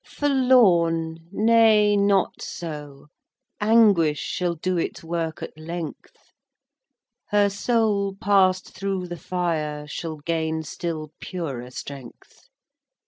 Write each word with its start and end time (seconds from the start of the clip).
XVIII. 0.03 0.15
Forlorn—nay, 0.19 1.95
not 1.95 2.41
so. 2.41 3.05
Anguish 3.59 4.17
Shall 4.17 4.55
do 4.55 4.75
its 4.75 5.03
work 5.03 5.43
at 5.43 5.55
length; 5.59 6.17
Her 7.27 7.49
soul, 7.51 8.15
pass'd 8.19 8.69
through 8.73 9.05
the 9.09 9.15
fire, 9.19 9.85
Shall 9.87 10.15
gain 10.17 10.63
still 10.63 11.11
purer 11.19 11.69
strength. 11.69 12.49